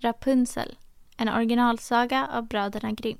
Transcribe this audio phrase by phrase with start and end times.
[0.00, 0.76] Rapunzel,
[1.16, 3.18] en originalsaga av bröderna Grimm.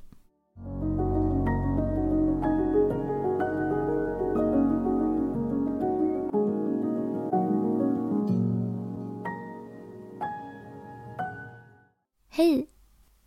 [12.28, 12.68] Hej!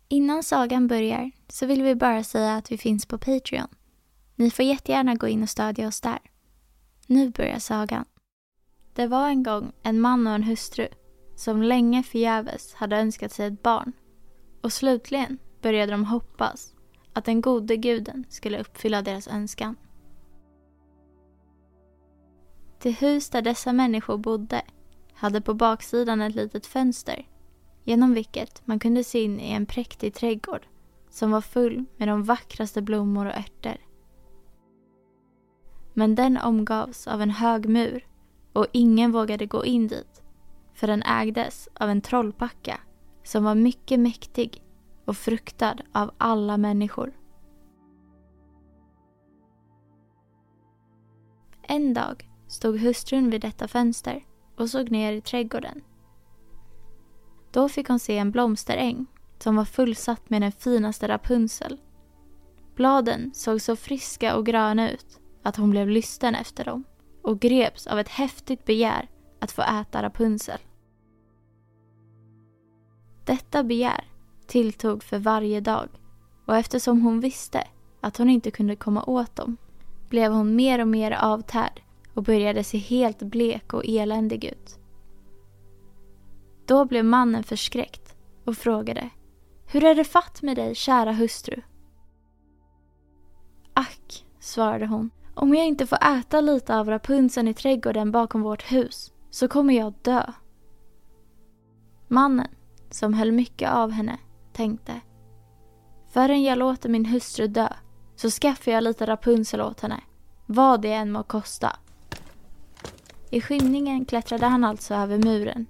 [0.08, 3.68] Innan sagan börjar så vill vi bara säga att vi finns på Patreon.
[4.36, 6.18] Ni får jättegärna gå in och stödja oss där.
[7.06, 8.04] Nu börjar sagan.
[8.94, 10.88] Det var en gång en man och en hustru
[11.42, 13.92] som länge förgäves hade önskat sig ett barn.
[14.60, 16.74] Och slutligen började de hoppas
[17.12, 19.76] att den gode guden skulle uppfylla deras önskan.
[22.82, 24.62] Det hus där dessa människor bodde
[25.14, 27.28] hade på baksidan ett litet fönster
[27.84, 30.66] genom vilket man kunde se in i en präktig trädgård
[31.10, 33.80] som var full med de vackraste blommor och örter.
[35.92, 38.06] Men den omgavs av en hög mur
[38.52, 40.21] och ingen vågade gå in dit
[40.74, 42.80] för den ägdes av en trollpacka
[43.22, 44.62] som var mycket mäktig
[45.04, 47.12] och fruktad av alla människor.
[51.62, 54.24] En dag stod hustrun vid detta fönster
[54.56, 55.82] och såg ner i trädgården.
[57.52, 59.06] Då fick hon se en blomsteräng
[59.38, 61.80] som var fullsatt med den finaste Rapunzel.
[62.74, 66.84] Bladen såg så friska och gröna ut att hon blev lysten efter dem
[67.22, 69.08] och greps av ett häftigt begär
[69.42, 70.58] att få äta Rapunzel.
[73.24, 74.04] Detta begär
[74.46, 75.88] tilltog för varje dag
[76.46, 77.64] och eftersom hon visste
[78.00, 79.56] att hon inte kunde komma åt dem
[80.08, 81.82] blev hon mer och mer avtärd
[82.14, 84.78] och började se helt blek och eländig ut.
[86.66, 89.10] Då blev mannen förskräckt och frågade
[89.66, 91.62] Hur är det fatt med dig, kära hustru?
[93.74, 98.72] Ack, svarade hon, om jag inte får äta lite av rapunseln i trädgården bakom vårt
[98.72, 100.32] hus så kommer jag dö.
[102.08, 102.48] Mannen,
[102.90, 104.18] som höll mycket av henne,
[104.52, 105.00] tänkte
[106.08, 107.68] Förrän jag låter min hustru dö
[108.16, 110.00] så skaffar jag lite Rapunzel åt henne,
[110.46, 111.76] vad det än må kosta.
[113.30, 115.66] I skymningen klättrade han alltså över muren,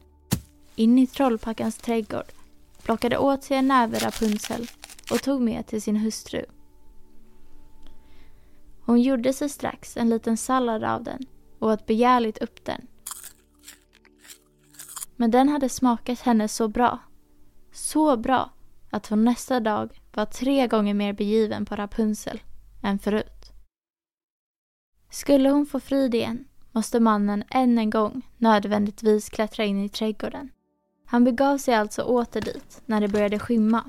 [0.77, 2.33] in i trollpackans trädgård,
[2.83, 4.67] plockade åt sig en näve Rapunzel
[5.11, 6.45] och tog med till sin hustru.
[8.85, 11.27] Hon gjorde sig strax en liten sallad av den
[11.59, 12.87] och åt begärligt upp den.
[15.23, 16.99] Men den hade smakat henne så bra,
[17.73, 18.51] så bra
[18.91, 22.41] att hon nästa dag var tre gånger mer begiven på Rapunzel
[22.83, 23.53] än förut.
[25.11, 30.51] Skulle hon få frid igen måste mannen än en gång nödvändigtvis klättra in i trädgården.
[31.07, 33.85] Han begav sig alltså åter dit när det började skymma.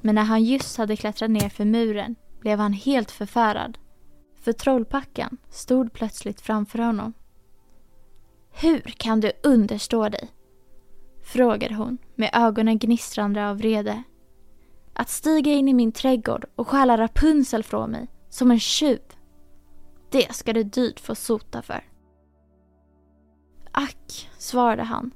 [0.00, 3.78] Men när han just hade klättrat ner för muren blev han helt förfärad.
[4.40, 7.12] För trollpackan stod plötsligt framför honom.
[8.52, 10.30] Hur kan du understå dig?
[11.22, 14.02] Frågade hon med ögonen gnistrande av vrede.
[14.92, 19.00] Att stiga in i min trädgård och stjäla Rapunzel från mig som en tjuv.
[20.10, 21.84] Det ska du dyrt få sota för.
[23.72, 25.10] Ack, svarade han.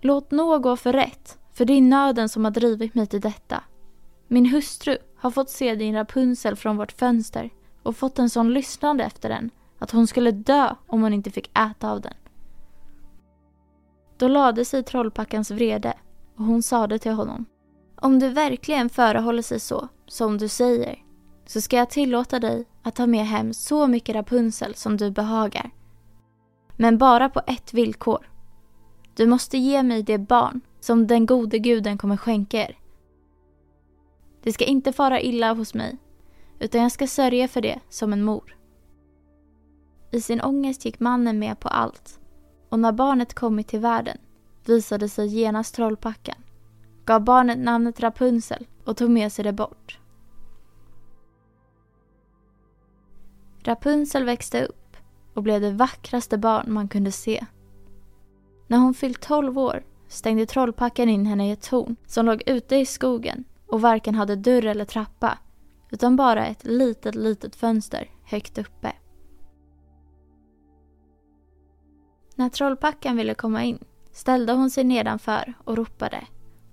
[0.00, 3.64] Låt nå gå för rätt, för det är nöden som har drivit mig till detta.
[4.28, 7.50] Min hustru har fått se din Rapunzel från vårt fönster
[7.82, 11.58] och fått en sån lyssnande efter den att hon skulle dö om hon inte fick
[11.58, 12.14] äta av den.
[14.22, 15.94] Då lade sig trollpackans vrede
[16.36, 17.46] och hon sade till honom.
[17.96, 20.98] Om du verkligen förehåller sig så, som du säger,
[21.46, 25.70] så ska jag tillåta dig att ta med hem så mycket Rapunzel som du behagar.
[26.76, 28.30] Men bara på ett villkor.
[29.14, 32.78] Du måste ge mig det barn som den gode guden kommer skänka er.
[34.42, 35.98] Det ska inte fara illa hos mig,
[36.58, 38.56] utan jag ska sörja för det som en mor.
[40.10, 42.18] I sin ångest gick mannen med på allt
[42.72, 44.18] och när barnet kommit till världen
[44.64, 46.36] visade sig genast trollpackan,
[47.04, 49.98] gav barnet namnet Rapunzel och tog med sig det bort.
[53.64, 54.96] Rapunzel växte upp
[55.34, 57.46] och blev det vackraste barn man kunde se.
[58.66, 62.76] När hon fyllt 12 år stängde trollpackan in henne i ett torn som låg ute
[62.76, 65.38] i skogen och varken hade dörr eller trappa
[65.90, 68.92] utan bara ett litet, litet fönster högt uppe.
[72.34, 73.78] När trollpackan ville komma in
[74.12, 76.26] ställde hon sig nedanför och ropade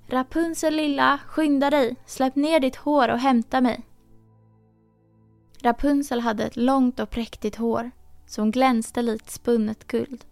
[0.08, 3.86] Rapunzel lilla, skynda dig, släpp ner ditt hår och hämta mig.
[5.62, 7.92] Rapunzel hade ett långt och präktigt hår
[8.28, 10.26] som glänste likt spunnet guld.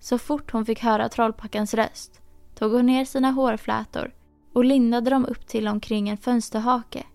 [0.00, 2.20] Så fort hon fick höra trollpackans röst
[2.54, 4.14] tog hon ner sina hårflätor
[4.52, 7.06] och lindade dem upp till omkring en fönsterhake.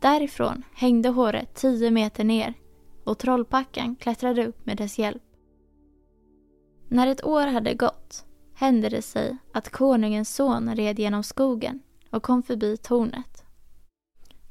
[0.00, 2.54] Därifrån hängde håret tio meter ner
[3.04, 5.22] och trollpackan klättrade upp med dess hjälp.
[6.94, 8.24] När ett år hade gått
[8.54, 11.80] hände det sig att konungens son red genom skogen
[12.10, 13.44] och kom förbi tornet.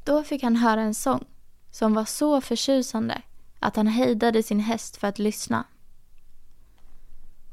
[0.03, 1.25] Då fick han höra en sång
[1.71, 3.21] som var så förtjusande
[3.59, 5.65] att han hejdade sin häst för att lyssna.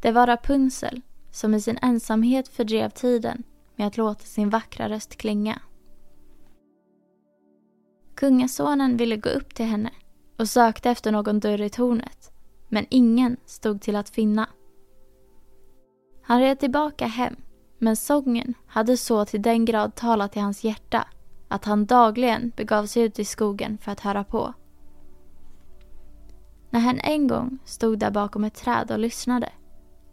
[0.01, 1.01] Det var Rapunzel
[1.31, 3.43] som i sin ensamhet fördrev tiden
[3.77, 5.63] med att låta sin vackra röst klinga.
[8.15, 9.91] Kungasonen ville gå upp till henne
[10.37, 12.33] och sökte efter någon dörr i tornet,
[12.69, 14.49] men ingen stod till att finna.
[16.31, 17.37] Han red tillbaka hem,
[17.79, 21.09] men sången hade så till den grad talat i hans hjärta
[21.49, 24.53] att han dagligen begav sig ut i skogen för att höra på.
[26.71, 29.53] När han en gång stod där bakom ett träd och lyssnade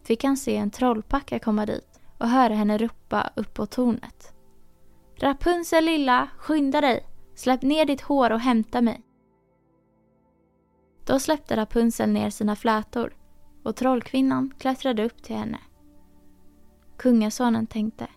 [0.03, 4.33] fick han se en trollpacka komma dit och höra henne ropa upp på tornet.
[5.15, 7.07] Rapunzel lilla, skynda dig!
[7.35, 9.01] Släpp ner ditt hår och hämta mig.
[11.05, 13.13] Då släppte Rapunzel ner sina flätor
[13.63, 15.57] och trollkvinnan klättrade upp till henne.
[16.97, 18.07] Kungasonen tänkte.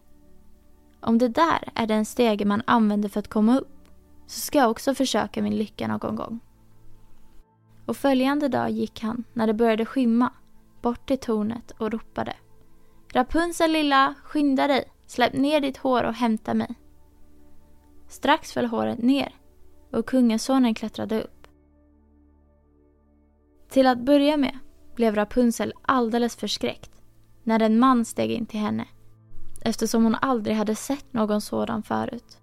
[1.00, 3.88] Om det där är den stege man använder för att komma upp
[4.26, 6.40] så ska jag också försöka min lycka någon gång.
[7.86, 10.32] Och följande dag gick han, när det började skymma,
[10.82, 12.36] bort till tornet och ropade.
[13.12, 16.74] Rapunzel lilla, skynda dig, släpp ner ditt hår och hämta mig.
[18.08, 19.34] Strax föll håret ner
[19.92, 21.46] och kungasonen klättrade upp.
[23.68, 24.58] Till att börja med
[24.94, 26.99] blev Rapunzel alldeles förskräckt
[27.44, 28.86] när en man steg in till henne
[29.60, 32.40] eftersom hon aldrig hade sett någon sådan förut.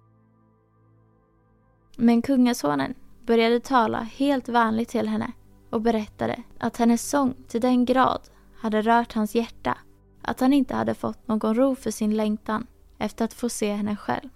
[1.96, 2.94] Men kungasonen
[3.26, 5.32] började tala helt vänligt till henne
[5.70, 8.20] och berättade att hennes sång till den grad
[8.58, 9.78] hade rört hans hjärta
[10.22, 12.66] att han inte hade fått någon ro för sin längtan
[12.98, 14.28] efter att få se henne själv.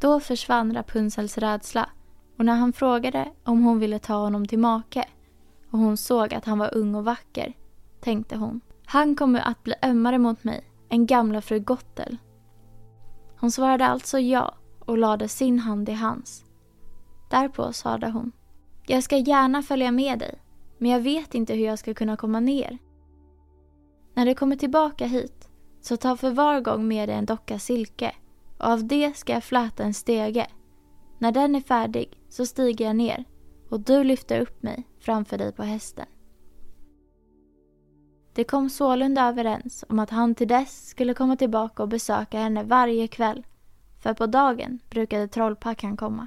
[0.00, 1.90] Då försvann Rapunzels rädsla
[2.38, 5.04] och när han frågade om hon ville ta honom till make
[5.70, 7.52] och hon såg att han var ung och vacker
[8.00, 8.60] tänkte hon
[8.92, 12.16] han kommer att bli ömmare mot mig än gamla fru Gottel.
[13.40, 16.44] Hon svarade alltså ja och lade sin hand i hans.
[17.30, 18.32] Därpå sade hon.
[18.86, 20.38] Jag ska gärna följa med dig,
[20.78, 22.78] men jag vet inte hur jag ska kunna komma ner.
[24.14, 25.48] När du kommer tillbaka hit,
[25.80, 28.14] så ta för var gång med dig en docka silke
[28.58, 30.46] och av det ska jag fläta en stege.
[31.18, 33.24] När den är färdig så stiger jag ner
[33.68, 36.06] och du lyfter upp mig framför dig på hästen.
[38.40, 42.62] De kom sålunda överens om att han till dess skulle komma tillbaka och besöka henne
[42.62, 43.46] varje kväll,
[44.02, 46.26] för på dagen brukade trollpackan komma.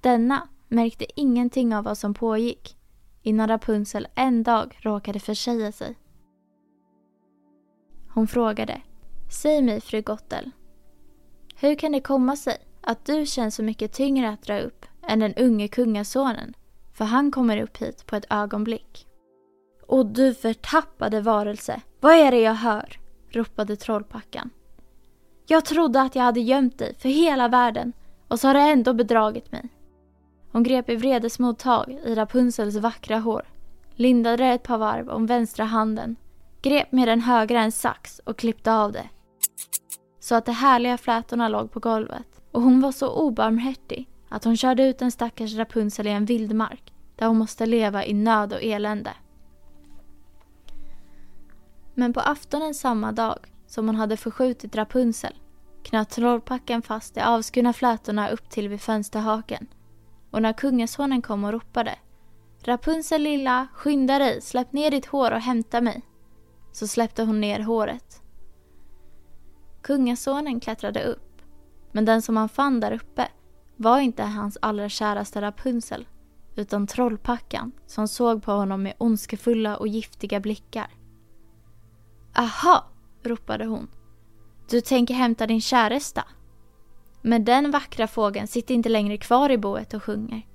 [0.00, 2.76] Denna märkte ingenting av vad som pågick
[3.22, 5.98] innan Rapunzel en dag råkade försäga sig.
[8.08, 8.82] Hon frågade
[9.28, 10.50] Säg mig, fru Gottel.
[11.56, 15.18] Hur kan det komma sig att du känns så mycket tyngre att dra upp än
[15.18, 16.54] den unge kungasonen?
[16.92, 19.06] För han kommer upp hit på ett ögonblick.
[19.90, 22.98] Och du förtappade varelse, vad är det jag hör?
[23.30, 24.50] ropade trollpackan.
[25.46, 27.92] Jag trodde att jag hade gömt dig för hela världen
[28.28, 29.68] och så har det ändå bedragit mig.
[30.52, 33.42] Hon grep i vredesmod tag i Rapunzels vackra hår,
[33.94, 36.16] lindade det ett par varv om vänstra handen,
[36.62, 39.08] grep med den högra en sax och klippte av det.
[40.20, 44.56] Så att de härliga flätorna låg på golvet och hon var så obarmhärtig att hon
[44.56, 48.62] körde ut en stackars Rapunzel i en vildmark där hon måste leva i nöd och
[48.62, 49.10] elände.
[52.00, 55.34] Men på aftonen samma dag som hon hade förskjutit Rapunzel
[55.84, 59.66] knöt trollpackan fast de avskurna flätorna upp till vid fönsterhaken
[60.30, 61.98] och när kungasonen kom och ropade
[62.62, 66.02] Rapunzel lilla, skynda dig, släpp ner ditt hår och hämta mig.
[66.72, 68.22] Så släppte hon ner håret.
[69.82, 71.42] Kungasonen klättrade upp,
[71.92, 73.28] men den som han fann där uppe
[73.76, 76.06] var inte hans allra käraste Rapunzel,
[76.56, 80.99] utan trollpackan som såg på honom med ondskefulla och giftiga blickar.
[82.34, 82.84] Aha,
[83.22, 83.88] ropade hon.
[84.70, 86.24] Du tänker hämta din käresta?
[87.22, 90.46] Men den vackra fågeln sitter inte längre kvar i boet och sjunger.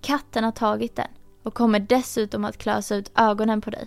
[0.00, 1.08] Katten har tagit den
[1.42, 3.86] och kommer dessutom att klösa ut ögonen på dig.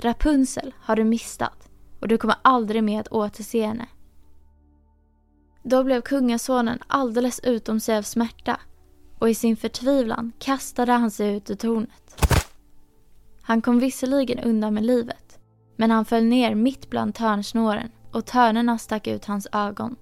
[0.00, 1.68] Rapunzel har du mistat
[2.00, 3.86] och du kommer aldrig mer att återse henne.
[5.62, 8.60] Då blev kungasonen alldeles utom sig av smärta
[9.18, 12.20] och i sin förtvivlan kastade han sig ut ur tornet.
[13.42, 15.23] Han kom visserligen undan med livet
[15.76, 19.96] men han föll ner mitt bland törnsnåren och törnena stack ut hans ögon.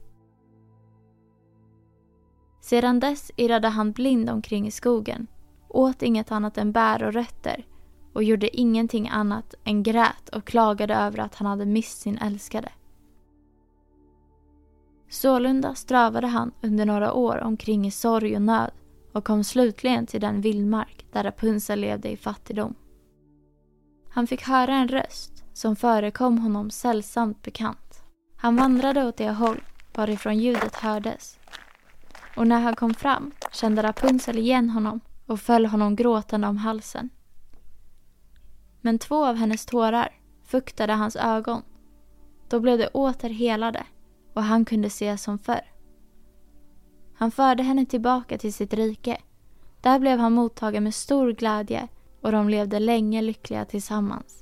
[2.60, 5.26] Sedan dess irrade han blind omkring i skogen,
[5.68, 7.66] åt inget annat än bär och rötter
[8.12, 12.68] och gjorde ingenting annat än grät och klagade över att han hade mist sin älskade.
[15.08, 18.70] Sålunda strövade han under några år omkring i sorg och nöd
[19.12, 22.74] och kom slutligen till den vildmark där Rapunzel levde i fattigdom.
[24.08, 28.02] Han fick höra en röst som förekom honom sällsamt bekant.
[28.36, 29.60] Han vandrade åt det håll
[29.94, 31.38] varifrån ljudet hördes.
[32.36, 37.10] Och när han kom fram kände Rapunzel igen honom och föll honom gråtande om halsen.
[38.80, 40.08] Men två av hennes tårar
[40.44, 41.62] fuktade hans ögon.
[42.48, 43.86] Då blev de åter helade
[44.34, 45.72] och han kunde se som förr.
[47.14, 49.20] Han förde henne tillbaka till sitt rike.
[49.80, 51.88] Där blev han mottagen med stor glädje
[52.20, 54.41] och de levde länge lyckliga tillsammans.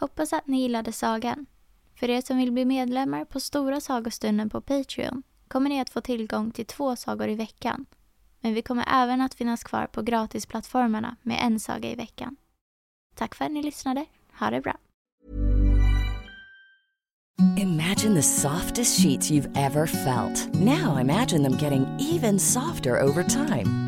[0.00, 1.46] Hoppas att ni gillade sagan.
[1.94, 6.00] För er som vill bli medlemmar på Stora sagostunden på Patreon kommer ni att få
[6.00, 7.86] tillgång till två sagor i veckan.
[8.40, 12.36] Men vi kommer även att finnas kvar på gratisplattformarna med en saga i veckan.
[13.14, 14.04] Tack för att ni lyssnade.
[14.38, 14.76] Ha det bra.
[17.56, 20.54] Imagine the softest sheets you've ever felt.
[20.54, 23.87] Now imagine them getting even softer over time.